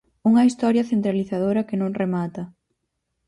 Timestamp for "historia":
0.49-0.87